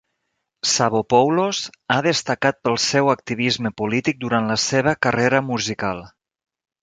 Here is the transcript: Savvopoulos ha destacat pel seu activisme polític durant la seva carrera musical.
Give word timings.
Savvopoulos 0.69 1.59
ha 1.95 1.97
destacat 2.07 2.57
pel 2.67 2.79
seu 2.85 3.11
activisme 3.13 3.71
polític 3.81 4.19
durant 4.25 4.49
la 4.53 4.59
seva 4.69 4.95
carrera 5.07 5.43
musical. 5.51 6.05